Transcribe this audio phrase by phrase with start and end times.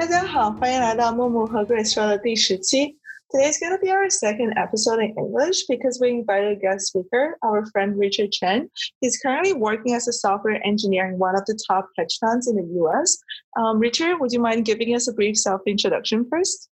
[0.00, 2.98] 大家好，欢迎来到木木和 Grace 说的第十期。
[3.30, 7.66] Today's going to be our second episode in English because we invited a guest speaker, our
[7.72, 8.70] friend Richard Chen.
[9.00, 12.54] He's currently working as a software engineer in one of the top hedge funds in
[12.54, 13.18] the US.
[13.58, 16.68] Um, Richard, would you mind giving us a brief self introduction first?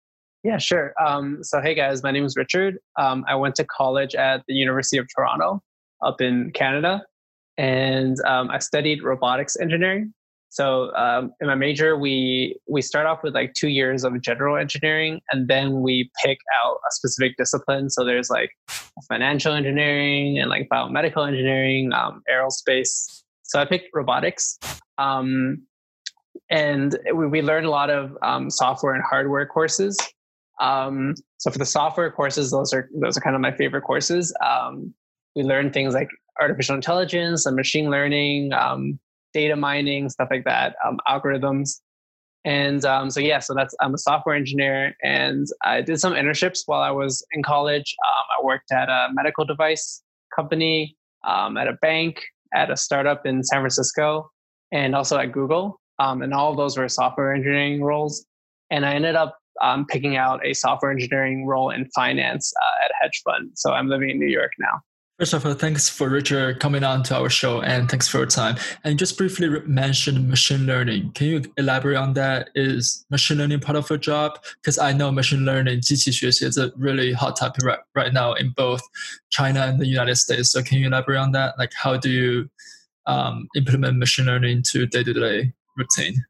[0.43, 0.93] Yeah, sure.
[0.99, 2.79] Um, so, hey guys, my name is Richard.
[2.99, 5.61] Um, I went to college at the University of Toronto
[6.03, 7.05] up in Canada,
[7.57, 10.13] and um, I studied robotics engineering.
[10.48, 14.56] so um, in my major, we we start off with like two years of general
[14.56, 17.90] engineering, and then we pick out a specific discipline.
[17.90, 18.50] So there's like
[19.08, 23.22] financial engineering and like biomedical engineering, um, aerospace.
[23.42, 24.58] So I picked robotics,
[24.98, 25.62] um,
[26.48, 29.98] and we, we learned a lot of um, software and hardware courses.
[30.60, 34.34] Um, so for the software courses, those are those are kind of my favorite courses.
[34.44, 34.94] Um,
[35.34, 36.08] we learn things like
[36.40, 38.52] artificial intelligence and machine learning,
[39.32, 41.80] data mining, stuff like that, um, algorithms.
[42.44, 46.60] And um, so yeah, so that's I'm a software engineer, and I did some internships
[46.66, 47.96] while I was in college.
[48.06, 50.02] Um, I worked at a medical device
[50.34, 50.96] company,
[51.26, 52.22] um, at a bank,
[52.54, 54.30] at a startup in San Francisco,
[54.70, 55.80] and also at Google.
[55.98, 58.24] Um, and all of those were software engineering roles.
[58.70, 62.90] And I ended up um, picking out a software engineering role in finance uh, at
[62.90, 63.50] a hedge fund.
[63.54, 64.80] So I'm living in New York now.
[65.19, 68.25] First of all, thanks for Richard coming on to our show and thanks for your
[68.25, 68.55] time.
[68.83, 71.11] And just briefly mention machine learning.
[71.11, 72.49] Can you elaborate on that?
[72.55, 74.39] Is machine learning part of your job?
[74.55, 78.49] Because I know machine learning, 机器学习 is a really hot topic right, right now in
[78.57, 78.81] both
[79.29, 80.49] China and the United States.
[80.49, 81.53] So can you elaborate on that?
[81.59, 82.49] Like how do you
[83.05, 86.25] um, implement machine learning to day-to-day routine?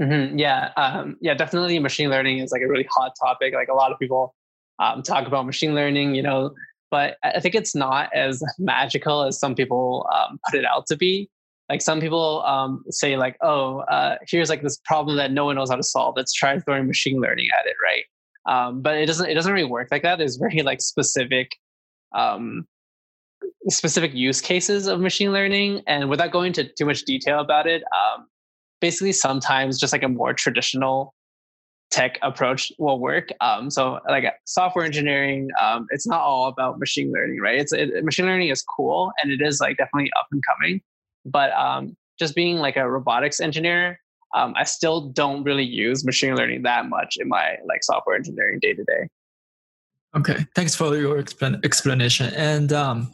[0.00, 0.38] Mm-hmm.
[0.38, 1.80] Yeah, um, yeah, definitely.
[1.80, 3.54] Machine learning is like a really hot topic.
[3.54, 4.36] Like a lot of people
[4.78, 6.14] um, talk about machine learning.
[6.14, 6.54] You know,
[6.91, 10.97] but I think it's not as magical as some people um, put it out to
[10.97, 11.29] be.
[11.69, 15.55] Like some people um, say, like, "Oh, uh, here's like this problem that no one
[15.55, 16.15] knows how to solve.
[16.17, 18.03] Let's try throwing machine learning at it, right?"
[18.47, 19.29] Um, but it doesn't.
[19.29, 20.17] It doesn't really work like that.
[20.17, 21.51] There's very like specific,
[22.15, 22.65] um,
[23.67, 27.83] specific use cases of machine learning, and without going into too much detail about it,
[27.83, 28.25] um,
[28.81, 31.13] basically sometimes just like a more traditional
[31.91, 33.29] tech approach will work.
[33.41, 37.59] Um, so like software engineering, um, it's not all about machine learning, right?
[37.59, 40.81] It's it, machine learning is cool and it is like definitely up and coming,
[41.25, 43.99] but um, just being like a robotics engineer,
[44.35, 48.59] um, I still don't really use machine learning that much in my like software engineering
[48.61, 49.09] day to day.
[50.15, 52.33] Okay, thanks for your explanation.
[52.33, 53.11] And um,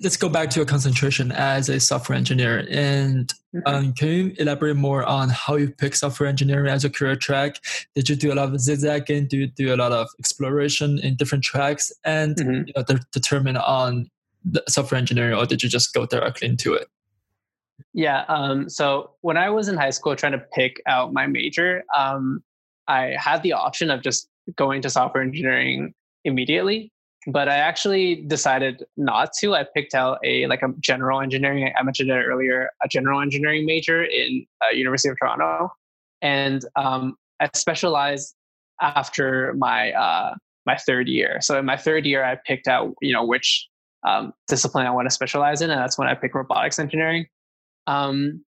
[0.00, 2.66] let's go back to your concentration as a software engineer.
[2.68, 3.60] And mm-hmm.
[3.66, 7.60] um, can you elaborate more on how you pick software engineering as a career track?
[7.94, 9.28] Did you do a lot of zigzagging?
[9.28, 12.66] Do you do a lot of exploration in different tracks and mm-hmm.
[12.66, 14.10] you know, de- determine on
[14.44, 16.88] the software engineering, or did you just go directly into it?
[17.94, 18.24] Yeah.
[18.28, 22.42] Um, so when I was in high school trying to pick out my major, um,
[22.88, 25.94] I had the option of just going to software engineering
[26.24, 26.90] immediately
[27.28, 29.54] but i actually decided not to.
[29.54, 33.64] I picked out a like a general engineering i mentioned it earlier a general engineering
[33.66, 35.70] major in uh, university of toronto
[36.20, 38.34] and um, i specialized
[38.82, 40.34] after my uh,
[40.66, 41.38] my third year.
[41.40, 43.68] So in my third year i picked out you know which
[44.06, 47.26] um, discipline i want to specialize in and that's when i picked robotics engineering.
[47.86, 48.44] Um,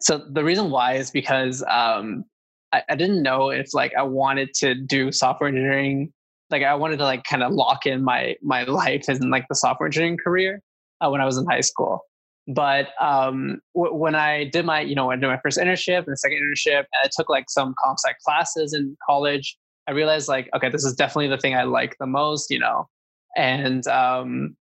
[0.00, 2.24] so the reason why is because um,
[2.72, 6.12] I, I didn't know if like i wanted to do software engineering
[6.52, 9.54] like I wanted to like kind of lock in my my life in like the
[9.54, 10.60] software engineering career
[11.00, 12.00] uh, when I was in high school.
[12.48, 16.08] But um, w- when I did my, you know, I did my first internship and
[16.08, 19.56] the second internship, and I took like some comp sci classes in college,
[19.88, 22.88] I realized like, okay, this is definitely the thing I like the most, you know,
[23.36, 24.56] and um,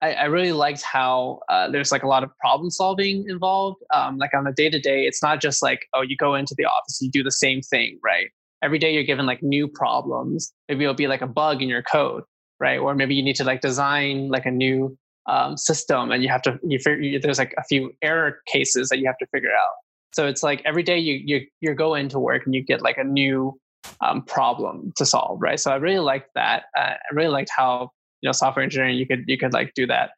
[0.00, 3.82] I, I, really liked how uh, there's like a lot of problem solving involved.
[3.92, 6.54] Um, like on a day to day, it's not just like, oh, you go into
[6.56, 8.28] the office, you do the same thing, right?
[8.62, 10.52] Every day you're given like new problems.
[10.68, 12.24] Maybe it'll be like a bug in your code,
[12.60, 12.78] right?
[12.78, 14.96] Or maybe you need to like design like a new
[15.28, 18.98] um, system and you have to you figure there's like a few error cases that
[18.98, 19.74] you have to figure out.
[20.12, 22.98] So it's like every day you you you go into work and you get like
[22.98, 23.58] a new
[24.00, 25.60] um, problem to solve, right?
[25.60, 26.64] So I really liked that.
[26.76, 27.90] Uh, I really liked how
[28.22, 30.10] you know software engineering you could you could like do that.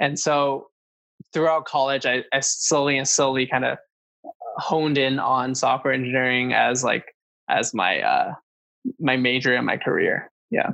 [0.00, 0.66] And so
[1.32, 3.78] throughout college, I, I slowly and slowly kind of
[4.58, 7.04] honed in on software engineering as like
[7.48, 8.34] as my uh,
[9.00, 10.30] my major in my career.
[10.50, 10.70] Yeah.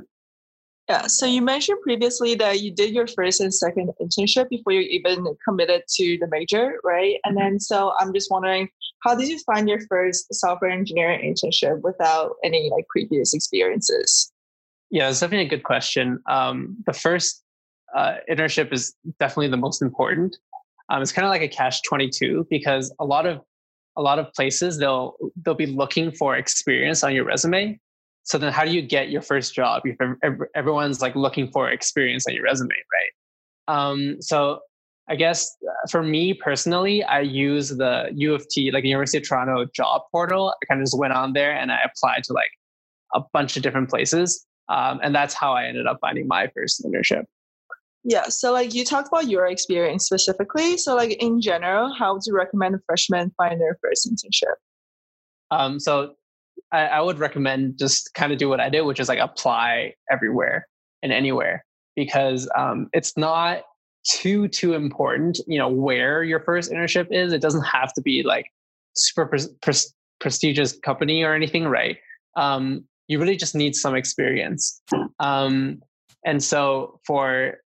[0.89, 1.07] Yeah.
[1.07, 5.25] So you mentioned previously that you did your first and second internship before you even
[5.47, 7.15] committed to the major, right?
[7.23, 8.67] And then so I'm just wondering,
[9.01, 14.31] how did you find your first software engineering internship without any like previous experiences?
[14.91, 16.19] Yeah, it's definitely a good question.
[16.29, 17.43] Um, the first
[17.95, 20.35] uh, internship is definitely the most important.
[20.89, 23.39] Um, it's kind of like a catch 22 because a lot of
[23.95, 27.79] a lot of places they'll they'll be looking for experience on your resume.
[28.23, 29.97] So then, how do you get your first job if
[30.55, 33.11] everyone's like looking for experience on your resume, right?
[33.67, 34.59] Um, so
[35.09, 39.27] I guess uh, for me personally, I use the U of T, like University of
[39.27, 40.53] Toronto job portal.
[40.61, 42.51] I kind of just went on there and I applied to like
[43.13, 44.45] a bunch of different places.
[44.69, 47.25] Um, and that's how I ended up finding my first internship.
[48.03, 48.27] Yeah.
[48.27, 50.77] So like you talked about your experience specifically.
[50.77, 54.55] So like in general, how would you recommend a freshman find their first internship?
[55.51, 56.15] Um, so
[56.71, 59.93] I, I would recommend just kind of do what I did, which is like apply
[60.11, 60.67] everywhere
[61.01, 61.65] and anywhere
[61.95, 63.61] because um, it's not
[64.09, 65.39] too too important.
[65.47, 67.31] You know where your first internship is.
[67.31, 68.47] It doesn't have to be like
[68.95, 69.73] super pre- pre-
[70.19, 71.97] prestigious company or anything, right?
[72.35, 74.81] Um, you really just need some experience.
[75.19, 75.81] Um,
[76.25, 77.57] and so for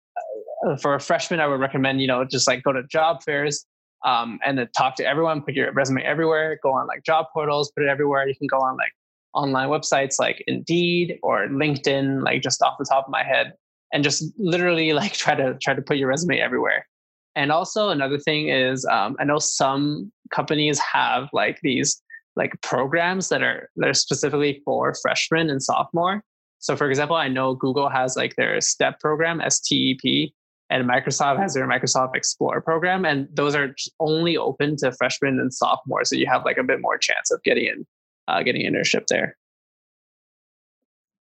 [0.80, 3.64] for a freshman, I would recommend, you know, just like go to job fairs
[4.04, 7.70] um, and then talk to everyone, put your resume everywhere, go on like job portals,
[7.72, 8.26] put it everywhere.
[8.28, 8.92] You can go on like
[9.34, 13.52] online websites like Indeed or LinkedIn, like just off the top of my head,
[13.92, 16.86] and just literally like try to try to put your resume everywhere.
[17.34, 22.02] And also another thing is, um, I know some companies have like these
[22.34, 26.22] like programs that are that are specifically for freshmen and sophomore.
[26.58, 30.32] So, for example, I know Google has like their STEP program, STEP,
[30.70, 35.52] and Microsoft has their Microsoft Explore program, and those are only open to freshmen and
[35.52, 36.10] sophomores.
[36.10, 37.86] So you have like a bit more chance of getting in,
[38.28, 39.36] uh, getting internship there.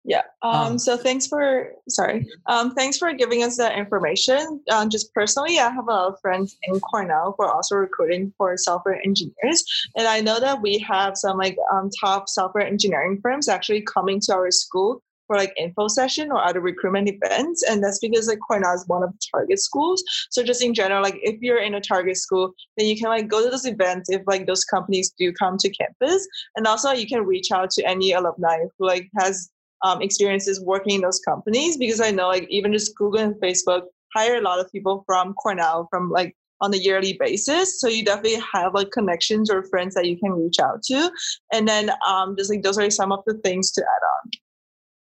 [0.07, 0.21] Yeah.
[0.43, 2.27] Um, um, so thanks for sorry.
[2.45, 4.61] Um, thanks for giving us that information.
[4.71, 8.31] Um, just personally, I have a lot of friends in Cornell who are also recruiting
[8.37, 9.65] for software engineers,
[9.97, 14.19] and I know that we have some like um, top software engineering firms actually coming
[14.21, 17.63] to our school for like info session or other recruitment events.
[17.63, 20.03] And that's because like Cornell is one of the target schools.
[20.29, 23.27] So just in general, like if you're in a target school, then you can like
[23.27, 26.27] go to those events if like those companies do come to campus.
[26.55, 29.49] And also you can reach out to any alumni who like has
[29.83, 33.83] um, experiences working in those companies because I know like even just Google and Facebook
[34.15, 37.79] hire a lot of people from Cornell from like on a yearly basis.
[37.79, 41.11] So you definitely have like connections or friends that you can reach out to.
[41.51, 44.31] And then um, just like those are some of the things to add on.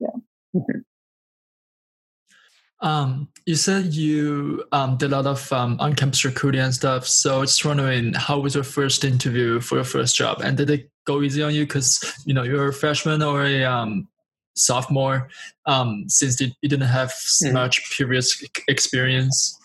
[0.01, 0.09] Yeah.
[0.55, 0.79] Mm-hmm.
[2.81, 7.07] Um, you said you um, did a lot of um, on-campus recruiting and stuff.
[7.09, 10.91] So just wondering, how was your first interview for your first job, and did it
[11.05, 11.67] go easy on you?
[11.67, 14.07] Because you know you're a freshman or a um,
[14.55, 15.29] sophomore,
[15.67, 17.53] um, since you, didn't have mm.
[17.53, 19.59] much previous experience.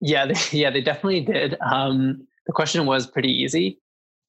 [0.00, 1.56] Yeah, they, yeah, they definitely did.
[1.60, 3.78] Um, the question was pretty easy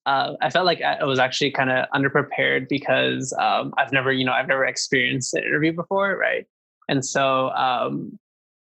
[0.10, 4.26] uh, I felt like I was actually kind of underprepared because um, I've never, you
[4.26, 6.48] know, I've never experienced an interview before, right?
[6.88, 8.18] And so um,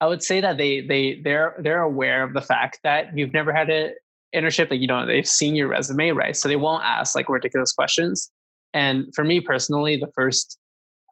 [0.01, 3.51] I would say that they they they're they're aware of the fact that you've never
[3.51, 3.95] had an
[4.35, 6.35] internship, like you know, they've seen your resume, right?
[6.35, 8.29] So they won't ask like ridiculous questions.
[8.75, 10.59] And for me personally, the first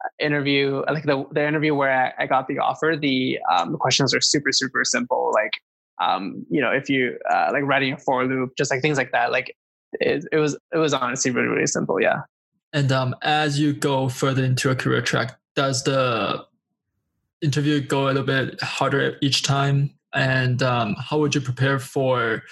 [0.04, 3.78] uh, interview, like the the interview where I, I got the offer, the um, the
[3.78, 5.54] questions are super super simple, like
[6.00, 9.10] um, you know, if you uh, like writing a for loop, just like things like
[9.10, 9.56] that, like
[9.94, 12.00] it, it was it was honestly really really simple.
[12.00, 12.22] Yeah.
[12.72, 16.44] And um, as you go further into a career track, does the
[17.42, 19.90] interview go a little bit harder each time?
[20.12, 22.42] And um, how would you prepare for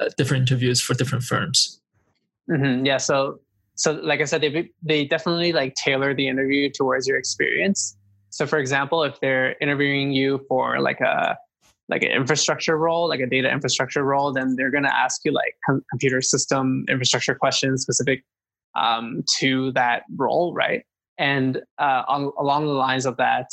[0.00, 1.80] uh, different interviews for different firms?
[2.50, 2.86] Mm-hmm.
[2.86, 2.96] Yeah.
[2.96, 3.40] So
[3.74, 7.96] so like I said, they they definitely like tailor the interview towards your experience.
[8.30, 11.36] So for example, if they're interviewing you for like a
[11.88, 15.32] like an infrastructure role, like a data infrastructure role, then they're going to ask you
[15.32, 18.24] like com- computer system infrastructure questions specific
[18.76, 20.84] um, to that role, right?
[21.18, 23.48] And uh, on, along the lines of that,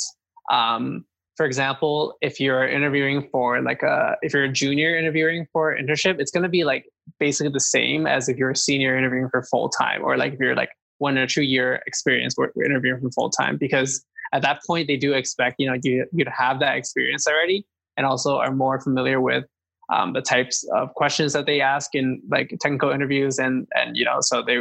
[0.50, 1.04] um,
[1.36, 6.18] for example, if you're interviewing for like a, if you're a junior interviewing for internship,
[6.18, 6.86] it's going to be like
[7.18, 10.40] basically the same as if you're a senior interviewing for full time, or like if
[10.40, 14.02] you're like one or two year experience we're, interviewing for full time, because
[14.32, 17.66] at that point they do expect you know you you to have that experience already
[17.96, 19.44] and also are more familiar with
[19.92, 24.04] um, the types of questions that they ask in like technical interviews and and you
[24.04, 24.58] know so they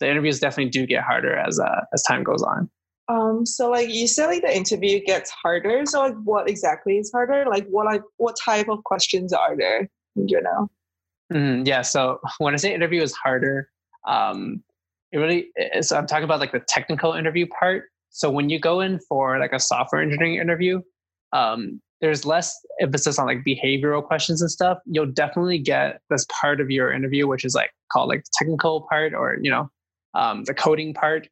[0.00, 2.68] the interviews definitely do get harder as uh, as time goes on.
[3.08, 5.82] Um so like you said like the interview gets harder.
[5.86, 7.44] So like what exactly is harder?
[7.48, 10.68] Like what like what type of questions are there you know?
[11.32, 13.70] Mm, yeah so when i say interview is harder
[14.06, 14.62] um
[15.10, 17.84] it really is i'm talking about like the technical interview part.
[18.10, 20.80] So when you go in for like a software engineering interview
[21.32, 26.60] um, there's less emphasis on like behavioral questions and stuff, you'll definitely get this part
[26.60, 29.70] of your interview, which is like called like technical part or, you know,
[30.14, 31.28] um, the coding part.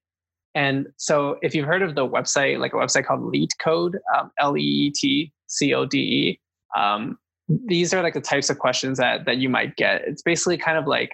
[0.54, 6.40] And so if you've heard of the website, like a website called LeetCode, um, L-E-E-T-C-O-D-E,
[6.76, 10.02] um, these are like the types of questions that, that you might get.
[10.06, 11.12] It's basically kind of like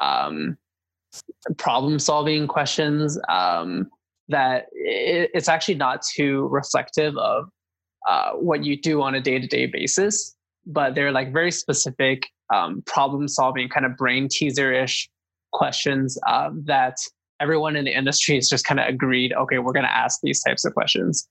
[0.00, 0.56] um,
[1.56, 3.88] problem solving questions um,
[4.28, 7.48] that it, it's actually not too reflective of
[8.08, 10.34] uh, what you do on a day to day basis,
[10.66, 15.08] but they're like very specific um, problem solving kind of brain teaser ish
[15.52, 16.96] questions uh, that
[17.38, 20.42] everyone in the industry has just kind of agreed okay, we're going to ask these
[20.42, 21.28] types of questions.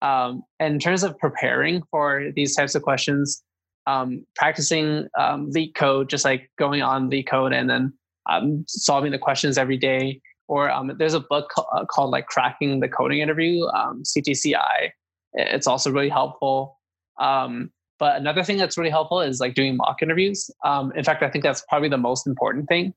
[0.00, 3.42] Um, in terms of preparing for these types of questions,
[3.86, 7.92] um, practicing um, LeetCode, just like going on LeetCode and then
[8.30, 10.20] um, solving the questions every day.
[10.48, 14.90] Or um, there's a book called, uh, called like Cracking the Coding Interview, CTCI.
[15.34, 16.78] It's also really helpful.
[17.20, 20.50] Um, but another thing that's really helpful is like doing mock interviews.
[20.94, 22.94] in fact, I think that's probably the most important thing.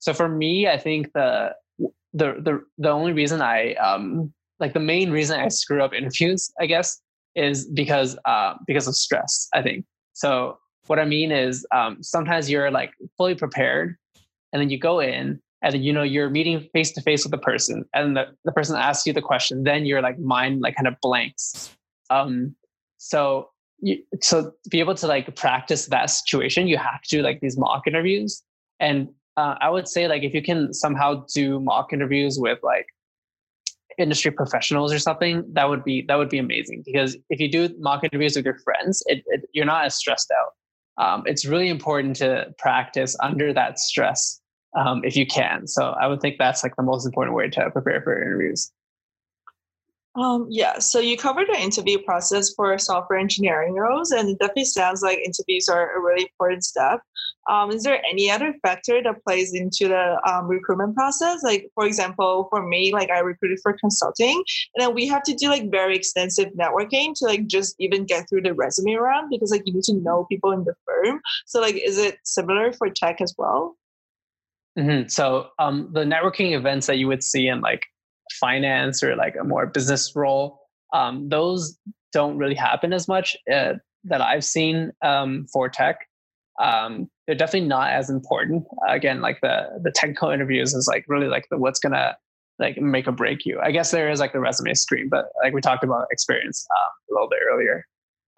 [0.00, 1.54] So for me, I think the
[2.12, 6.50] the the the only reason I um like the main reason I screw up interviews,
[6.60, 7.00] I guess,
[7.36, 9.48] is because uh because of stress.
[9.54, 9.84] I think
[10.14, 13.96] so what I mean is um, sometimes you're like fully prepared
[14.52, 17.38] and then you go in and you know you're meeting face to face with the
[17.38, 20.88] person and the, the person asks you the question then your like mind like kind
[20.88, 21.74] of blanks
[22.10, 22.54] um
[22.98, 23.48] so
[23.80, 27.40] you, so to be able to like practice that situation you have to do like
[27.40, 28.42] these mock interviews
[28.78, 32.86] and uh, i would say like if you can somehow do mock interviews with like
[34.00, 36.82] industry professionals or something, that would be that would be amazing.
[36.84, 40.32] Because if you do mock interviews with your friends, it, it, you're not as stressed
[40.40, 41.04] out.
[41.04, 44.39] Um, it's really important to practice under that stress
[44.76, 45.66] um, if you can.
[45.66, 48.70] So I would think that's like the most important way to prepare for interviews.
[50.16, 54.64] Um, yeah, so you covered the interview process for software engineering roles, and it definitely
[54.64, 57.00] sounds like interviews are a really important step.
[57.48, 61.44] Um, is there any other factor that plays into the um, recruitment process?
[61.44, 64.42] Like, for example, for me, like I recruited for consulting,
[64.74, 68.28] and then we have to do like very extensive networking to like just even get
[68.28, 71.20] through the resume round because like you need to know people in the firm.
[71.46, 73.76] So, like, is it similar for tech as well?
[74.78, 75.08] Mm-hmm.
[75.08, 77.86] So, um, the networking events that you would see in like
[78.38, 80.60] finance or like a more business role,
[80.92, 81.78] um, those
[82.12, 83.74] don't really happen as much uh,
[84.04, 86.06] that I've seen um, for tech.
[86.62, 88.64] Um, they're definitely not as important.
[88.88, 92.16] Again, like the the technical interviews is like really like the what's gonna
[92.58, 93.58] like make or break you.
[93.60, 96.88] I guess there is like the resume screen, but like we talked about experience um,
[97.10, 97.86] a little bit earlier.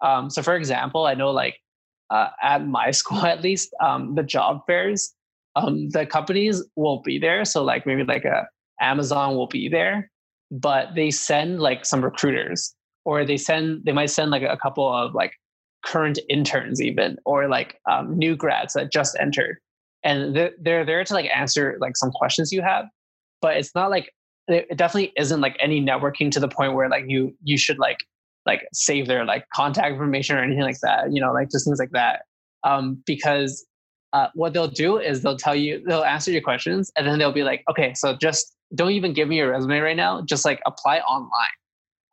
[0.01, 1.59] Um, so for example, I know like
[2.09, 5.13] uh, at my school at least, the job fairs,
[5.55, 7.45] um, the companies won't be there.
[7.45, 8.47] So like maybe like a
[8.81, 10.09] Amazon will be there,
[10.51, 12.73] but they send like some recruiters
[13.05, 15.33] or they send they might send like a couple of like
[15.83, 19.57] current interns even or like um, new grads that just entered
[20.03, 22.85] and they're, they're there to like answer like some questions you have
[23.41, 24.09] but it's not like
[24.47, 27.97] it definitely isn't like any networking to the point where like you you should like
[28.45, 31.79] like save their like contact information or anything like that you know like just things
[31.79, 32.21] like that
[32.63, 33.65] um because
[34.13, 37.31] uh, what they'll do is they'll tell you they'll answer your questions and then they'll
[37.31, 40.21] be like okay so just don't even give me your resume right now.
[40.21, 41.29] Just like apply online.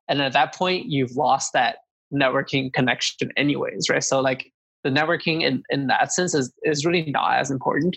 [0.09, 1.79] And at that point, you've lost that
[2.13, 4.03] networking connection anyways, right?
[4.03, 4.53] So like
[4.85, 7.97] the networking in, in that sense is, is really not as important.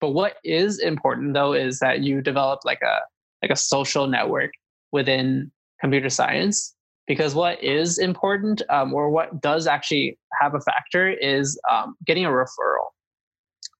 [0.00, 3.00] But what is important though is that you develop like a
[3.42, 4.52] like a social network
[4.92, 6.74] within computer science.
[7.06, 12.24] Because what is important, um, or what does actually have a factor, is um, getting
[12.24, 12.93] a referral.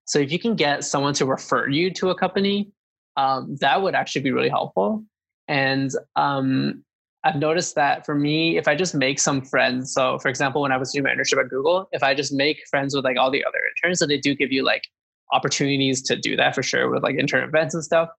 [0.04, 2.70] So if you can get someone to refer you to a company,
[3.16, 5.04] um, that would actually be really helpful.
[5.48, 6.84] And um,
[7.24, 10.72] I've noticed that for me, if I just make some friends, so for example, when
[10.72, 13.30] I was doing my internship at Google, if I just make friends with like all
[13.30, 14.82] the other interns, so they do give you like
[15.32, 18.10] opportunities to do that for sure with like intern events and stuff,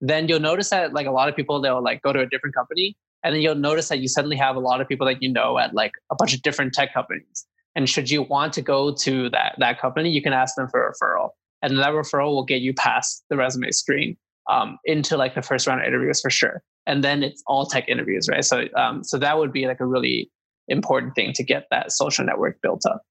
[0.00, 2.54] then you'll notice that like a lot of people they'll like go to a different
[2.54, 5.30] company, and then you'll notice that you suddenly have a lot of people that you
[5.30, 7.46] know at like a bunch of different tech companies.
[7.76, 10.86] And should you want to go to that that company, you can ask them for
[10.86, 11.30] a referral,
[11.62, 14.16] and that referral will get you past the resume screen
[14.50, 16.62] um, into like the first round of interviews for sure.
[16.86, 18.44] And then it's all tech interviews, right?
[18.44, 20.30] So, um, so that would be like a really
[20.68, 23.02] important thing to get that social network built up.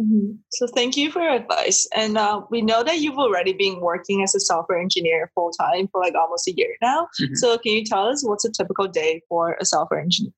[0.00, 0.34] Mm-hmm.
[0.50, 1.88] So thank you for your advice.
[1.94, 5.88] And uh, we know that you've already been working as a software engineer full time
[5.90, 7.08] for like almost a year now.
[7.20, 7.34] Mm-hmm.
[7.34, 10.32] So can you tell us what's a typical day for a software engineer?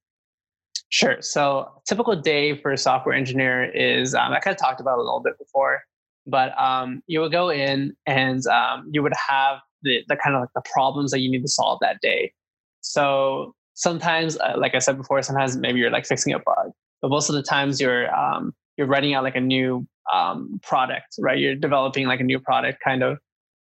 [0.91, 1.17] Sure.
[1.21, 5.03] So typical day for a software engineer is um, I kind of talked about a
[5.03, 5.83] little bit before,
[6.27, 10.43] but um, you would go in and um, you would have the, the kind of
[10.43, 12.33] like the problems that you need to solve that day.
[12.81, 17.11] So sometimes, uh, like I said before, sometimes maybe you're like fixing a bug, but
[17.11, 21.39] most of the times you're um, you're writing out like a new um, product, right?
[21.39, 23.19] You're developing like a new product, kind of,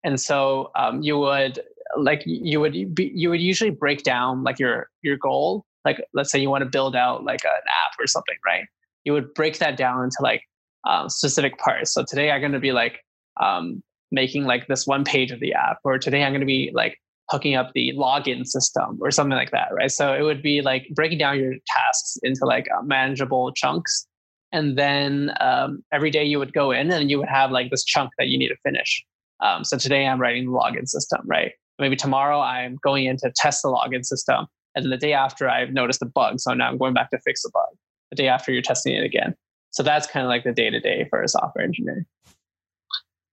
[0.04, 1.60] and so um, you would
[1.98, 5.66] like you would be, you would usually break down like your your goal.
[5.86, 8.66] Like let's say you want to build out like an app or something, right?
[9.04, 10.44] You would break that down into like
[10.88, 11.94] um, specific parts.
[11.94, 13.00] So today I'm going to be like
[13.42, 13.82] um,
[14.12, 16.98] making like this one page of the app, or today I'm going to be like
[17.30, 19.92] hooking up the login system or something like that, right?
[19.92, 24.08] So it would be like breaking down your tasks into like uh, manageable chunks.
[24.52, 27.84] And then um, every day you would go in and you would have like this
[27.84, 29.06] chunk that you need to finish.
[29.42, 31.52] Um, so today I'm writing the login system, right?
[31.78, 34.48] Maybe tomorrow I'm going in to test the login system.
[34.76, 36.40] And then the day after I've noticed a bug.
[36.40, 37.78] So now I'm going back to fix the bug.
[38.12, 39.36] The day after you're testing it again.
[39.72, 42.06] So that's kind of like the day to day for a software engineer.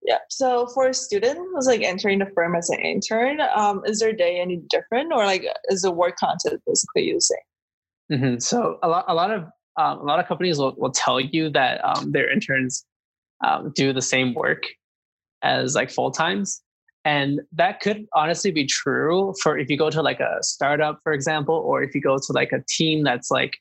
[0.04, 0.20] Yeah.
[0.30, 4.14] So for a student who's like entering the firm as an intern, um, is their
[4.14, 7.38] day any different, or like is the work content basically the same?
[8.12, 8.40] Mm-hmm.
[8.40, 9.46] So a lot, a lot of
[9.78, 12.86] um, a lot of companies will, will tell you that um, their interns
[13.46, 14.64] um, do the same work
[15.42, 16.62] as like full times,
[17.06, 21.14] and that could honestly be true for if you go to like a startup, for
[21.14, 23.58] example, or if you go to like a team that's like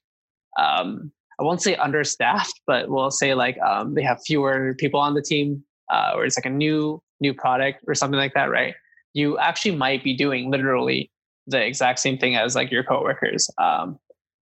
[0.58, 5.14] um, I won't say understaffed, but we'll say like um, they have fewer people on
[5.14, 8.74] the team uh, or it's like a new new product or something like that, right?
[9.12, 11.10] You actually might be doing literally
[11.46, 13.48] the exact same thing as like your coworkers.
[13.58, 13.98] Um,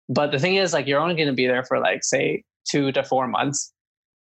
[0.09, 2.91] but the thing is, like, you're only going to be there for like say two
[2.91, 3.73] to four months.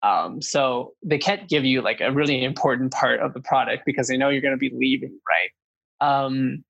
[0.03, 4.07] Um, so they can't give you like a really important part of the product because
[4.07, 5.49] they know you're going to be leaving, right?
[6.07, 6.63] Um,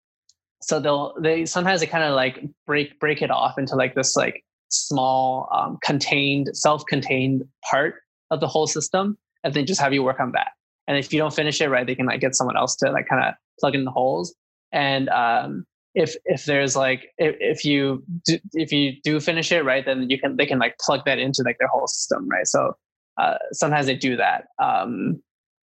[0.62, 4.16] so they'll they sometimes they kind of like break break it off into like this
[4.16, 7.96] like small um, contained self-contained part
[8.32, 10.52] of the whole system and then just have you work on that.
[10.88, 13.08] And if you don't finish it right, they can like get someone else to like
[13.08, 14.34] kind of plug in the holes.
[14.72, 15.66] And um,
[15.96, 20.10] if if there's like if, if you do, if you do finish it right, then
[20.10, 22.48] you can they can like plug that into like their whole system, right?
[22.48, 22.76] So
[23.18, 24.48] uh, sometimes they do that.
[24.62, 25.22] Um,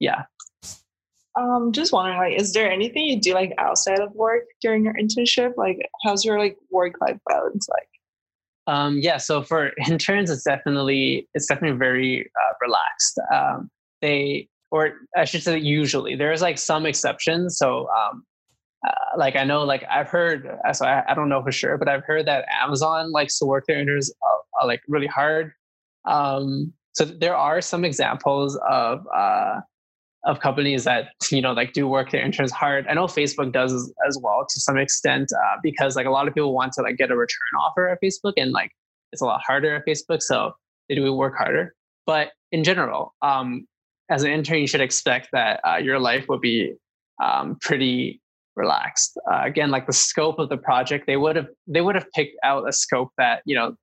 [0.00, 0.22] yeah.
[1.36, 4.94] Um, just wondering, like, is there anything you do like outside of work during your
[4.94, 5.56] internship?
[5.56, 7.88] Like, how's your like work life balance like?
[8.66, 13.18] Um, yeah, so for interns, it's definitely it's definitely very uh, relaxed.
[13.32, 13.70] Um,
[14.00, 17.58] they, or I should say, usually there's like some exceptions.
[17.58, 18.24] So, um,
[18.86, 21.78] uh, like I know, like I've heard, uh, so I, I, don't know for sure,
[21.78, 25.52] but I've heard that Amazon likes to work their interns uh, uh, like really hard.
[26.04, 29.60] Um, so there are some examples of uh,
[30.24, 32.86] of companies that you know like do work their interns hard.
[32.88, 33.72] I know Facebook does
[34.06, 36.96] as, well to some extent uh, because like a lot of people want to like
[36.96, 38.70] get a return offer at Facebook and like
[39.12, 40.52] it's a lot harder at Facebook, so
[40.88, 41.74] they do work harder.
[42.06, 43.66] But in general, um,
[44.10, 46.74] as an intern, you should expect that uh, your life will be
[47.22, 48.20] um, pretty
[48.56, 49.18] relaxed.
[49.30, 52.36] Uh, again, like the scope of the project, they would have they would have picked
[52.44, 53.74] out a scope that you know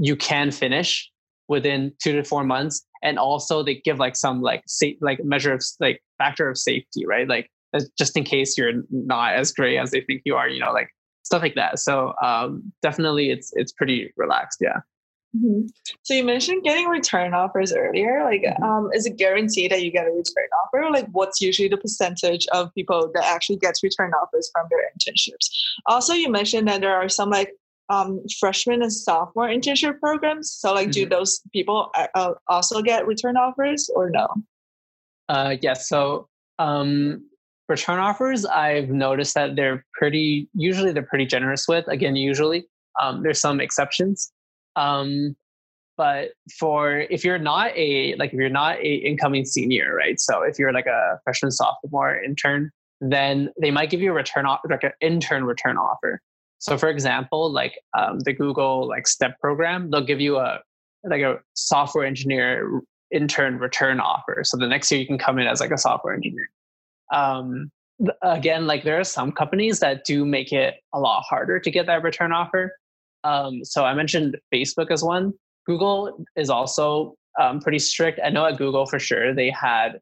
[0.00, 1.10] you can finish
[1.48, 2.84] within two to four months.
[3.02, 7.06] And also they give like some like safe like measure of like factor of safety
[7.06, 7.28] right?
[7.28, 7.50] Like
[7.98, 10.88] just in case you're not as great as they think you are you know like
[11.24, 11.78] stuff like that.
[11.78, 14.80] So um definitely it's it's pretty relaxed yeah.
[15.36, 15.66] Mm-hmm.
[16.02, 18.24] so you mentioned getting return offers earlier.
[18.24, 18.62] Like mm-hmm.
[18.62, 20.90] um is it guaranteed that you get a return offer?
[20.90, 25.50] Like what's usually the percentage of people that actually gets return offers from their internships?
[25.86, 27.52] Also you mentioned that there are some like
[27.88, 30.52] um, freshman and sophomore internship programs.
[30.52, 31.02] So, like, mm-hmm.
[31.02, 34.28] do those people uh, uh, also get return offers or no?
[35.28, 35.88] Uh, yes.
[35.88, 37.28] So, um,
[37.68, 40.48] return offers, I've noticed that they're pretty.
[40.54, 41.86] Usually, they're pretty generous with.
[41.88, 42.66] Again, usually,
[43.00, 44.32] um, there's some exceptions.
[44.76, 45.36] Um,
[45.96, 50.20] but for if you're not a like if you're not a incoming senior, right?
[50.20, 52.70] So if you're like a freshman, sophomore intern,
[53.00, 56.20] then they might give you a return like an intern return offer.
[56.66, 60.58] So for example, like um, the Google like STEP program, they'll give you a
[61.04, 62.80] like a software engineer
[63.12, 64.42] intern return offer.
[64.42, 66.50] So the next year you can come in as like a software engineer.
[67.12, 67.70] Um,
[68.22, 71.86] again, like there are some companies that do make it a lot harder to get
[71.86, 72.72] that return offer.
[73.22, 75.34] Um, so I mentioned Facebook as one.
[75.66, 78.18] Google is also um, pretty strict.
[78.24, 80.00] I know at Google for sure they had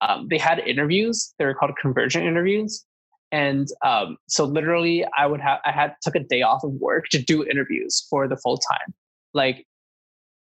[0.00, 1.34] um, they had interviews.
[1.40, 2.84] They were called conversion interviews,
[3.34, 7.06] and um, so literally i would have i had took a day off of work
[7.10, 8.94] to do interviews for the full time.
[9.32, 9.66] Like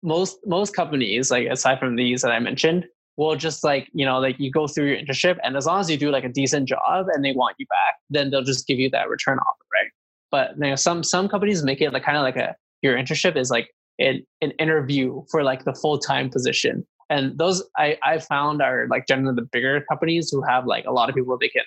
[0.03, 4.19] most most companies like aside from these that i mentioned will just like you know
[4.19, 6.67] like you go through your internship and as long as you do like a decent
[6.67, 9.89] job and they want you back then they'll just give you that return offer right?
[10.31, 13.37] But you know some some companies make it like kind of like a your internship
[13.37, 13.69] is like
[13.99, 16.85] an, an interview for like the full-time position.
[17.09, 20.91] And those I, I found are like generally the bigger companies who have like a
[20.91, 21.63] lot of people they can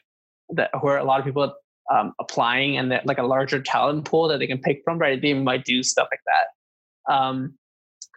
[0.50, 1.54] that where a lot of people
[1.90, 5.20] um, applying and that like a larger talent pool that they can pick from, right?
[5.20, 7.14] They might do stuff like that.
[7.14, 7.54] Um,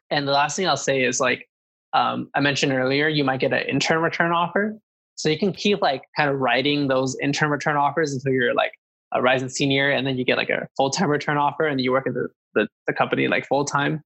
[0.09, 1.47] and the last thing I'll say is like
[1.93, 4.77] um, I mentioned earlier, you might get an intern return offer.
[5.15, 8.71] So you can keep like kind of writing those intern return offers until you're like
[9.11, 11.91] a rising senior, and then you get like a full time return offer, and you
[11.91, 14.01] work at the, the, the company like full time.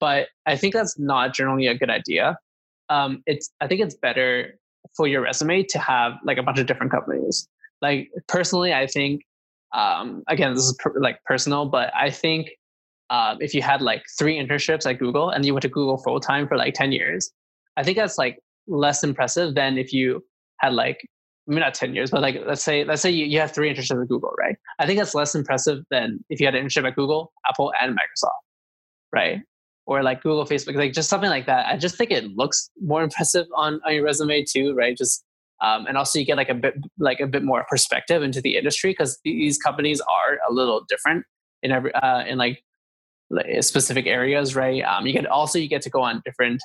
[0.00, 2.36] But I think that's not generally a good idea.
[2.88, 4.58] Um, it's I think it's better
[4.96, 7.48] for your resume to have like a bunch of different companies.
[7.82, 9.22] Like personally, I think
[9.72, 12.50] um, again this is per, like personal, but I think
[13.10, 16.20] um, if you had like three internships at Google and you went to Google full
[16.20, 17.30] time for like ten years,
[17.76, 20.24] I think that's like less impressive than if you
[20.60, 21.00] had like
[21.48, 23.72] I mean not 10 years, but like let's say let's say you, you have three
[23.72, 24.56] internships at Google, right?
[24.78, 27.92] I think that's less impressive than if you had an internship at Google, Apple, and
[27.96, 28.30] Microsoft,
[29.12, 29.40] right?
[29.86, 31.66] Or like Google, Facebook, like just something like that.
[31.66, 34.96] I just think it looks more impressive on, on your resume too, right?
[34.96, 35.24] Just
[35.60, 38.56] um, and also you get like a bit like a bit more perspective into the
[38.56, 41.24] industry because these companies are a little different
[41.62, 42.62] in every uh, in like
[43.60, 44.82] specific areas, right?
[44.82, 46.62] Um, you get also you get to go on different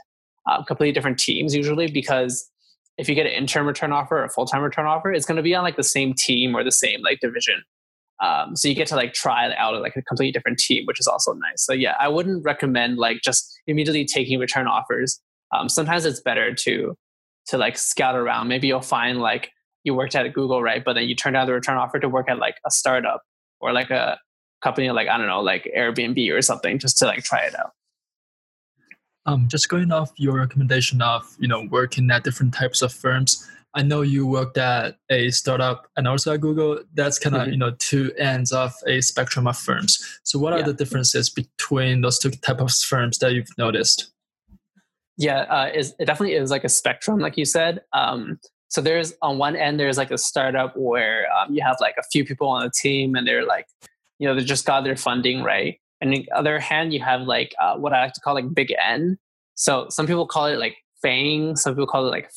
[0.47, 2.49] uh, completely different teams usually because
[2.97, 5.37] if you get an intern return offer or a full time return offer, it's going
[5.37, 7.61] to be on like the same team or the same like division.
[8.23, 10.99] Um, so you get to like try it out like a completely different team, which
[11.01, 11.65] is also nice.
[11.65, 15.19] So yeah, I wouldn't recommend like just immediately taking return offers.
[15.53, 16.95] Um, sometimes it's better to
[17.47, 18.47] to like scout around.
[18.47, 19.51] Maybe you'll find like
[19.83, 20.83] you worked at Google, right?
[20.83, 23.21] But then you turn down the return offer to work at like a startup
[23.61, 24.19] or like a
[24.63, 27.71] company like I don't know, like Airbnb or something, just to like try it out.
[29.27, 33.47] Um, just going off your recommendation of you know working at different types of firms,
[33.75, 36.79] I know you worked at a startup and also at Google.
[36.93, 37.51] That's kind of mm-hmm.
[37.51, 40.19] you know two ends of a spectrum of firms.
[40.23, 44.11] So what are the differences between those two type of firms that you've noticed?
[45.17, 47.81] Yeah, uh, it definitely is like a spectrum, like you said.
[47.93, 51.95] Um, so there's on one end there's like a startup where um, you have like
[51.97, 53.67] a few people on the team and they're like,
[54.19, 55.79] you know, they just got their funding right.
[56.01, 58.53] And on the other hand, you have like uh, what I like to call like
[58.53, 59.17] big N.
[59.55, 62.29] So some people call it like FAANG, some people call it like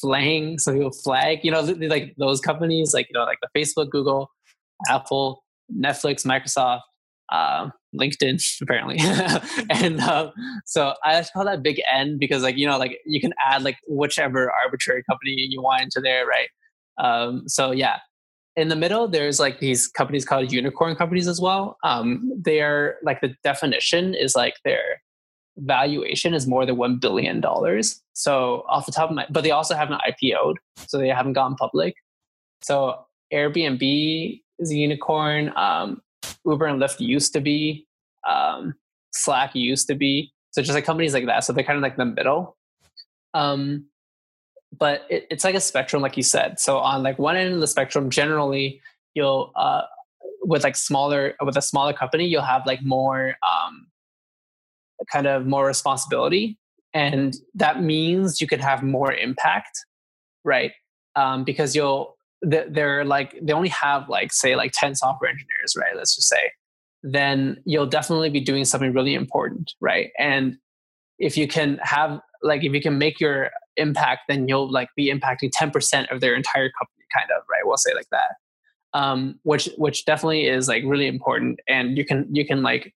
[0.00, 1.40] Flang, some people Flag.
[1.42, 4.30] You know, like those companies, like you know, like the Facebook, Google,
[4.88, 5.42] Apple,
[5.74, 6.82] Netflix, Microsoft,
[7.30, 8.98] uh, LinkedIn, apparently.
[9.70, 10.32] and um,
[10.64, 13.62] so I just call that big N because, like, you know, like you can add
[13.62, 16.48] like whichever arbitrary company you want into there, right?
[16.98, 17.98] Um, so yeah,
[18.56, 21.76] in the middle, there's like these companies called unicorn companies as well.
[21.84, 25.02] Um, they're like the definition is like their
[25.58, 28.02] valuation is more than one billion dollars.
[28.14, 31.54] So off the top of my, but they also haven't IPO'd, so they haven't gone
[31.54, 31.94] public.
[32.62, 35.52] So Airbnb is a unicorn.
[35.56, 36.00] Um,
[36.44, 37.86] Uber and Lyft used to be.
[38.28, 38.74] Um,
[39.12, 40.32] Slack used to be.
[40.50, 41.44] So just like companies like that.
[41.44, 42.56] So they're kind of like the middle.
[43.34, 43.86] Um,
[44.78, 46.58] but it, it's like a spectrum, like you said.
[46.58, 48.80] So on like one end of the spectrum, generally
[49.14, 49.82] you'll uh,
[50.42, 53.88] with like smaller with a smaller company, you'll have like more um,
[55.12, 56.56] kind of more responsibility,
[56.94, 59.84] and that means you could have more impact,
[60.44, 60.72] right?
[61.16, 65.96] Um, because you'll they're like they only have like say like 10 software engineers right
[65.96, 66.52] let's just say
[67.02, 70.58] then you'll definitely be doing something really important right and
[71.18, 75.12] if you can have like if you can make your impact, then you'll like be
[75.12, 77.62] impacting 10% of their entire company, kind of, right?
[77.64, 78.36] We'll say like that.
[78.94, 81.60] Um, which which definitely is like really important.
[81.68, 82.94] And you can you can like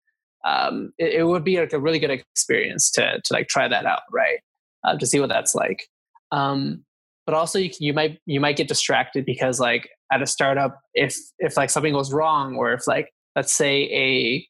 [0.44, 3.86] um, it, it, would be like a really good experience to to like try that
[3.86, 4.40] out, right?
[4.84, 5.88] Uh, to see what that's like.
[6.32, 6.84] Um,
[7.26, 11.16] but also you, you might you might get distracted because like at a startup, if
[11.38, 14.46] if like something goes wrong, or if like let's say a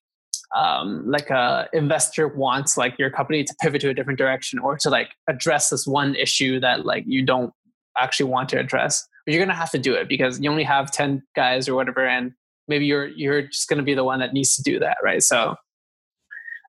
[0.55, 4.77] um, like a investor wants like your company to pivot to a different direction or
[4.79, 7.53] to like address this one issue that like you don't
[7.99, 10.91] actually want to address but you're gonna have to do it because you only have
[10.93, 12.33] 10 guys or whatever and
[12.69, 15.23] maybe you're you're just gonna be the one that needs to do that right?
[15.23, 15.57] So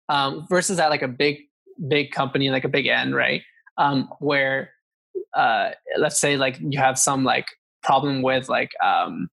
[0.10, 1.38] um, versus at like a big
[1.88, 3.44] big company like a big N right?
[3.78, 4.72] Um, where
[5.38, 7.46] uh, let's say like you have some like
[7.84, 9.30] problem with like um,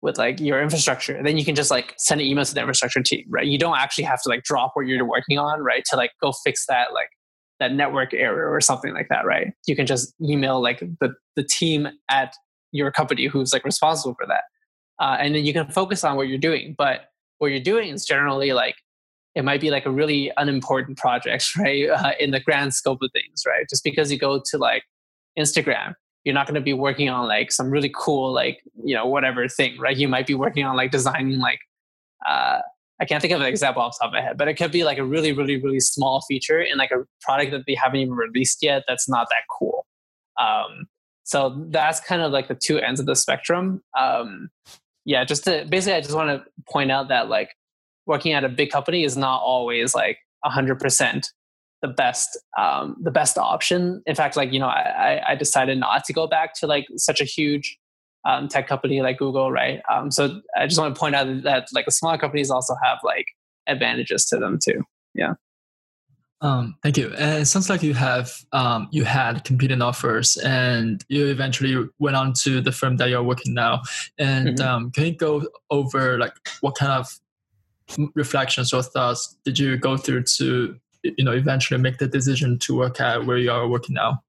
[0.00, 3.02] with like your infrastructure then you can just like send an email to the infrastructure
[3.02, 3.46] team right?
[3.46, 6.32] You don't actually have to like drop what you're working on right to like go
[6.44, 7.08] fix that like
[7.58, 9.52] that network error or something like that right?
[9.66, 12.34] You can just email like the the team at
[12.72, 14.44] your company who's like responsible for that
[15.00, 17.06] uh, and then you can focus on what you're doing but
[17.38, 18.76] what you're doing is generally like
[19.34, 23.10] it might be like a really unimportant project right uh, in the grand scope of
[23.12, 23.66] things right?
[23.68, 24.84] Just because you go to like
[25.38, 25.94] instagram.
[26.24, 29.48] You're not going to be working on like some really cool like you know whatever
[29.48, 29.96] thing right?
[29.96, 31.60] You might be working on like designing like
[32.26, 32.60] uh,
[33.00, 34.70] i can't think of an example off the top of my head but it could
[34.70, 38.00] be like a really really really small feature in like a product that they haven't
[38.00, 39.86] even released yet that's not that cool.
[40.38, 40.86] Um,
[41.24, 43.82] so that's kind of like the two ends of the spectrum.
[43.98, 44.50] Um,
[45.04, 47.50] yeah just to basically i just want to point out that like
[48.06, 51.26] working at a big company is not always like 100%
[51.82, 54.02] the best um, the best option.
[54.06, 57.20] In fact, like you know, I, I decided not to go back to like such
[57.20, 57.78] a huge
[58.24, 59.80] um, tech company like Google, right?
[59.90, 62.98] Um, so I just want to point out that like the smaller companies also have
[63.02, 63.26] like
[63.66, 64.82] advantages to them too.
[65.14, 65.34] Yeah.
[66.42, 67.12] Um, thank you.
[67.18, 72.16] And it sounds like you have um, you had competing offers, and you eventually went
[72.16, 73.82] on to the firm that you're working now.
[74.18, 74.68] And mm-hmm.
[74.68, 77.08] um, can you go over like what kind of
[78.14, 82.76] reflections or thoughts did you go through to you know eventually make the decision to
[82.76, 84.22] work at where you are working now?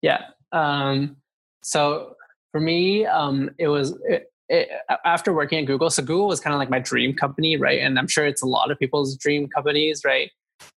[0.00, 0.24] Yeah.
[0.52, 1.16] Um,
[1.62, 2.14] so
[2.50, 4.68] for me, um, it was it, it,
[5.04, 5.90] after working at Google.
[5.90, 7.80] So Google was kind of like my dream company, right?
[7.80, 10.30] And I'm sure it's a lot of people's dream companies, right?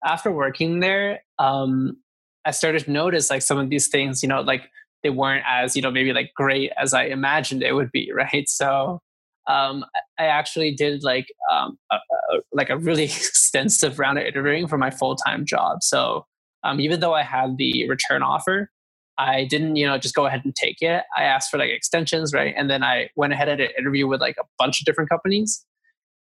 [0.05, 1.99] After working there, um,
[2.45, 4.71] I started to notice like some of these things, you know, like
[5.03, 8.49] they weren't as you know maybe like great as I imagined it would be, right?
[8.49, 9.01] So
[9.47, 9.85] um,
[10.19, 14.79] I actually did like um, a, a, like a really extensive round of interviewing for
[14.79, 15.83] my full time job.
[15.83, 16.27] So
[16.63, 18.71] um, even though I had the return offer,
[19.19, 21.05] I didn't, you know, just go ahead and take it.
[21.17, 22.55] I asked for like extensions, right?
[22.57, 25.65] And then I went ahead and interview with like a bunch of different companies.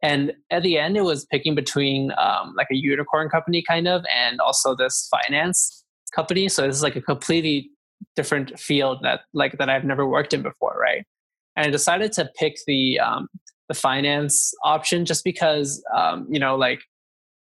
[0.01, 4.03] And at the end, it was picking between um, like a unicorn company kind of
[4.13, 5.83] and also this finance
[6.13, 6.49] company.
[6.49, 7.71] So this is like a completely
[8.15, 11.05] different field that like that I've never worked in before, right?
[11.55, 13.27] And I decided to pick the um,
[13.67, 16.81] the finance option just because um, you know like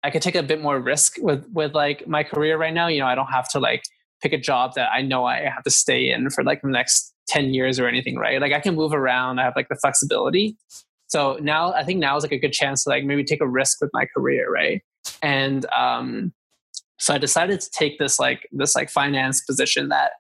[0.05, 2.89] I could take a bit more risk with with like my career right now.
[2.89, 3.83] You know, I don't have to like
[4.23, 7.13] pick a job that I know I have to stay in for like the next
[7.29, 8.41] 10 years or anything, right?
[8.41, 10.57] Like I can move around, I have like the flexibility.
[11.09, 13.49] So now I think now is like a good chance to like maybe take a
[13.49, 14.83] risk with my career, right?
[15.23, 16.33] And um
[16.99, 20.13] so I decided to take this like this like finance position that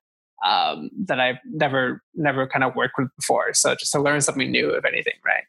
[0.46, 3.52] um that I've never never kind of worked with before.
[3.54, 5.44] So just to learn something new, if anything, right?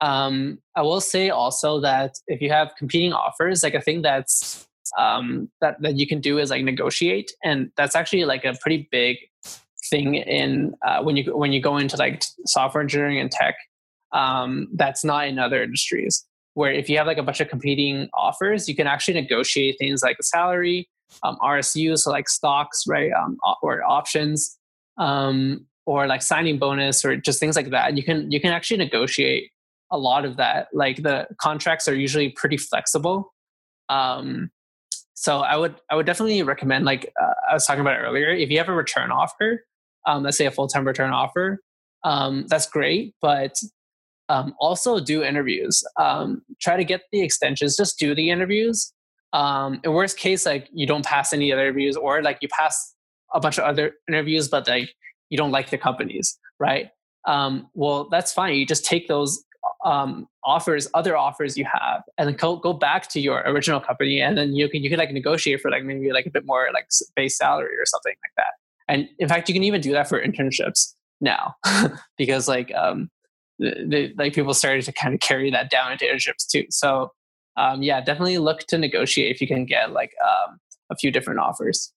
[0.00, 4.66] Um, I will say also that if you have competing offers, like a thing that's
[4.98, 8.88] um, that that you can do is like negotiate, and that's actually like a pretty
[8.90, 9.16] big
[9.90, 13.56] thing in uh, when you when you go into like software engineering and tech.
[14.12, 16.24] Um, that's not in other industries.
[16.54, 20.02] Where if you have like a bunch of competing offers, you can actually negotiate things
[20.02, 20.88] like salary,
[21.22, 24.58] um, RSUs, so like stocks, right, um, or options,
[24.98, 27.96] um, or like signing bonus, or just things like that.
[27.96, 29.50] You can you can actually negotiate
[29.90, 30.68] a lot of that.
[30.72, 33.32] Like the contracts are usually pretty flexible.
[33.88, 34.50] Um,
[35.14, 38.28] so I would I would definitely recommend like uh, I was talking about earlier.
[38.30, 39.64] If you have a return offer,
[40.06, 41.60] um, let's say a full time return offer,
[42.02, 43.14] um, that's great.
[43.20, 43.54] But
[44.28, 45.84] um, also do interviews.
[45.98, 47.76] Um, try to get the extensions.
[47.76, 48.92] Just do the interviews.
[49.34, 52.94] Um, in worst case, like you don't pass any other interviews, or like you pass
[53.34, 54.94] a bunch of other interviews, but like
[55.28, 56.90] you don't like the companies, right?
[57.26, 58.54] Um, well, that's fine.
[58.54, 59.44] You just take those
[59.84, 64.20] um, offers, other offers you have, and then go, go back to your original company,
[64.20, 66.68] and then you can you can like negotiate for like maybe like a bit more
[66.72, 68.54] like base salary or something like that.
[68.86, 71.56] And in fact, you can even do that for internships now,
[72.18, 73.10] because like um,
[73.58, 76.66] the, the, like people started to kind of carry that down into internships too.
[76.70, 77.10] So
[77.56, 80.58] um, yeah, definitely look to negotiate if you can get like um,
[80.90, 81.92] a few different offers.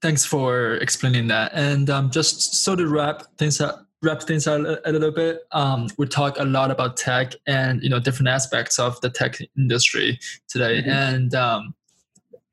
[0.00, 1.52] Thanks for explaining that.
[1.54, 5.88] And um, just so to wrap things up, wrap things out a, little bit, um,
[5.96, 10.18] we talk a lot about tech and you know different aspects of the tech industry
[10.48, 10.90] today, mm-hmm.
[10.90, 11.74] and um,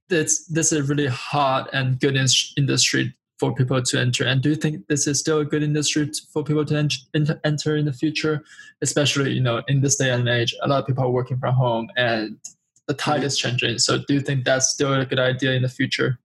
[0.09, 4.25] this this is a really hot and good in- industry for people to enter.
[4.25, 7.77] And do you think this is still a good industry for people to ent- enter
[7.77, 8.43] in the future,
[8.81, 11.55] especially you know in this day and age, a lot of people are working from
[11.55, 12.37] home and
[12.87, 13.77] the tide is changing.
[13.77, 16.19] So do you think that's still a good idea in the future?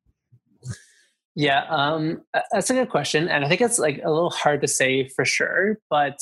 [1.37, 2.23] Yeah, um,
[2.53, 5.25] that's a good question, and I think it's like a little hard to say for
[5.25, 5.79] sure.
[5.91, 6.19] But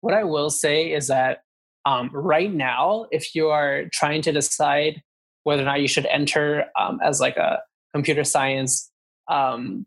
[0.00, 1.40] what I will say is that
[1.86, 5.02] um, right now, if you are trying to decide
[5.42, 7.60] whether or not you should enter um, as like a
[7.92, 8.90] computer science
[9.28, 9.86] um,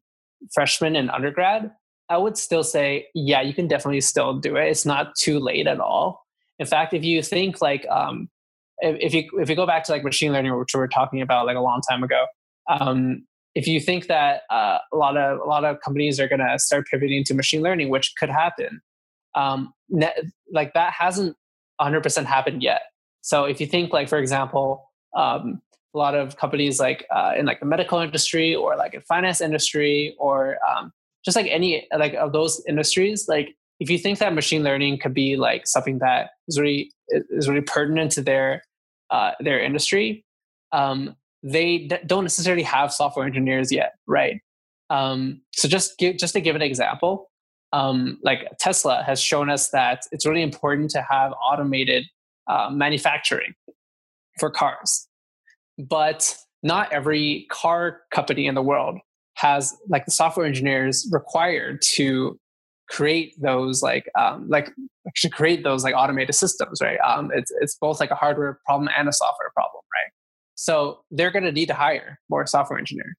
[0.54, 1.71] freshman and undergrad,
[2.10, 4.67] I would still say, yeah, you can definitely still do it.
[4.69, 6.26] It's not too late at all.
[6.60, 8.30] In fact, if you think like um,
[8.80, 11.21] if, if you if you go back to like machine learning, which we were talking
[11.21, 12.26] about like a long time ago,
[12.69, 16.39] um, if you think that uh, a lot of a lot of companies are going
[16.39, 18.82] to start pivoting to machine learning, which could happen,
[19.36, 20.13] um, ne-
[20.52, 21.36] like that hasn't
[21.82, 22.82] 100% happened yet.
[23.21, 25.62] So if you think like for example, um,
[25.93, 29.41] a lot of companies like uh, in like the medical industry or like in finance
[29.41, 30.91] industry or um,
[31.26, 35.13] just like any like of those industries, like if you think that machine learning could
[35.13, 38.63] be like something that is really is really pertinent to their
[39.10, 40.26] uh, their industry,
[40.71, 44.41] um, they d- don't necessarily have software engineers yet, right?
[44.89, 47.30] Um, so just just to give an example,
[47.73, 52.06] um, like Tesla has shown us that it's really important to have automated
[52.47, 53.54] uh, manufacturing
[54.39, 55.07] for cars,
[55.78, 59.00] but not every car company in the world
[59.36, 62.40] has like the software engineers required to
[62.90, 64.72] create those like um, like
[65.08, 67.00] actually create those like automated systems, right?
[67.00, 70.12] Um, it's it's both like a hardware problem and a software problem, right?
[70.56, 73.16] So they're going to need to hire more software engineers,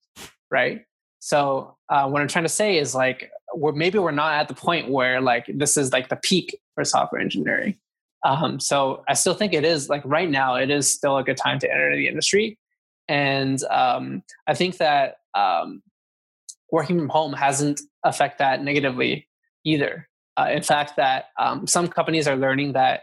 [0.51, 0.81] right?
[1.19, 4.53] So uh, what I'm trying to say is like, we're, maybe we're not at the
[4.53, 7.77] point where like this is like the peak for software engineering.
[8.23, 11.37] Um, so I still think it is like right now, it is still a good
[11.37, 12.57] time to enter the industry.
[13.07, 15.81] And um, I think that um,
[16.71, 19.27] working from home hasn't affect that negatively
[19.63, 20.07] either.
[20.37, 23.01] Uh, in fact, that um, some companies are learning that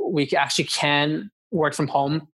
[0.00, 2.28] we actually can work from home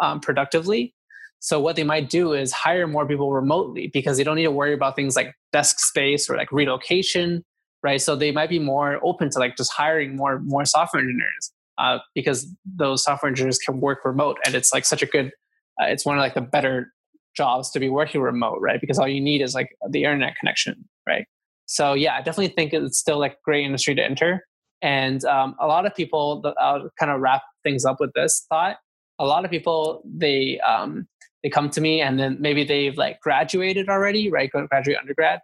[0.00, 0.94] um, productively.
[1.40, 4.50] So what they might do is hire more people remotely because they don't need to
[4.50, 7.44] worry about things like desk space or like relocation,
[7.82, 8.00] right?
[8.00, 11.98] So they might be more open to like just hiring more more software engineers uh,
[12.14, 15.32] because those software engineers can work remote, and it's like such a good.
[15.80, 16.92] Uh, it's one of like the better
[17.36, 18.80] jobs to be working remote, right?
[18.80, 21.26] Because all you need is like the internet connection, right?
[21.66, 24.44] So yeah, I definitely think it's still like a great industry to enter.
[24.82, 28.76] And um, a lot of people, I'll kind of wrap things up with this thought.
[29.18, 31.06] A lot of people, they um,
[31.42, 34.50] they come to me and then maybe they've like graduated already, right?
[34.50, 35.40] Graduate undergrad,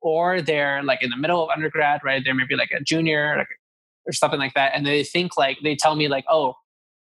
[0.00, 2.22] or they're like in the middle of undergrad, right?
[2.24, 3.48] They're maybe like a junior, like
[4.08, 6.54] or something like that, and they think like they tell me like, oh,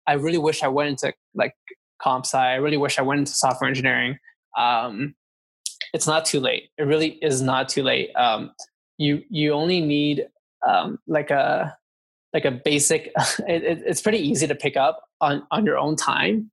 [0.08, 1.54] I really wish I went into like
[2.02, 2.38] comp sci.
[2.38, 4.18] I really wish I went into software engineering.
[4.58, 5.16] Um,
[5.94, 6.70] it's not too late.
[6.78, 8.14] It really is not too late.
[8.16, 8.52] Um,
[8.98, 10.28] you you only need
[10.68, 11.76] um, like a
[12.34, 13.12] like a basic.
[13.48, 16.52] It, it, it's pretty easy to pick up on on your own time.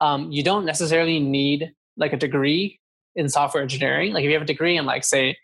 [0.00, 2.78] Um, you don't necessarily need like a degree
[3.14, 4.12] in software engineering.
[4.12, 5.36] Like if you have a degree in like say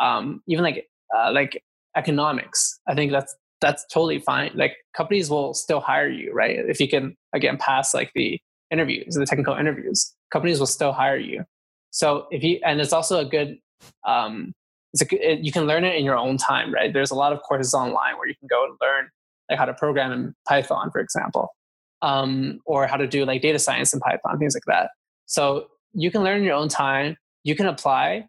[0.00, 1.62] um, even like uh, like
[1.96, 4.52] economics, I think that's that's totally fine.
[4.54, 6.58] Like companies will still hire you, right?
[6.58, 11.16] If you can again pass like the interviews, the technical interviews, companies will still hire
[11.18, 11.44] you.
[11.90, 13.58] So if you and it's also a good
[14.06, 14.52] um,
[14.92, 16.92] it's a, it, you can learn it in your own time, right?
[16.92, 19.08] There's a lot of courses online where you can go and learn
[19.48, 21.48] like how to program in Python, for example,
[22.02, 24.90] um, or how to do like data science in Python, things like that.
[25.26, 27.16] So you can learn in your own time.
[27.42, 28.26] You can apply,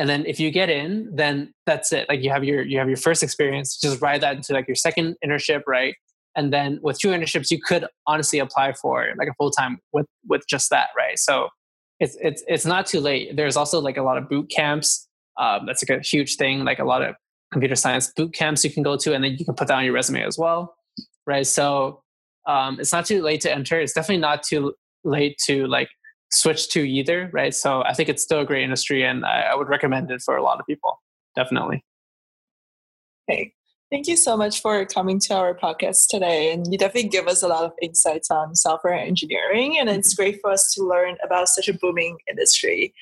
[0.00, 2.08] and then if you get in, then that's it.
[2.08, 3.76] Like you have your you have your first experience.
[3.76, 5.94] Just ride that into like your second internship, right?
[6.34, 10.06] And then with two internships, you could honestly apply for like a full time with
[10.26, 11.18] with just that, right?
[11.18, 11.48] So
[11.98, 13.36] it's it's it's not too late.
[13.36, 15.06] There's also like a lot of boot camps
[15.38, 17.14] um, that's like a huge thing, like a lot of
[17.52, 19.84] computer science boot camps you can go to, and then you can put that on
[19.84, 20.74] your resume as well,
[21.26, 21.46] right?
[21.46, 22.00] So
[22.46, 23.78] um, it's not too late to enter.
[23.78, 24.72] It's definitely not too
[25.04, 25.90] late to like
[26.32, 27.54] switch to either, right?
[27.54, 30.36] So I think it's still a great industry, and I, I would recommend it for
[30.36, 31.00] a lot of people,
[31.34, 31.84] definitely.
[33.26, 33.54] Hey,
[33.90, 37.42] thank you so much for coming to our podcast today, and you definitely give us
[37.42, 40.22] a lot of insights on software engineering, and it's mm-hmm.
[40.22, 42.94] great for us to learn about such a booming industry.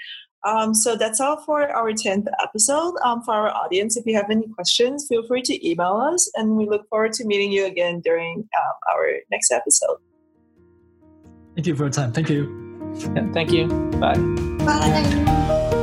[0.46, 2.94] Um, so that's all for our 10th episode.
[3.02, 6.56] Um, for our audience, if you have any questions, feel free to email us, and
[6.56, 9.96] we look forward to meeting you again during um, our next episode.
[11.54, 12.12] Thank you for your time.
[12.12, 12.67] Thank you.
[12.96, 13.66] Yeah, thank you.
[14.00, 14.16] Bye.
[14.64, 15.74] Bye.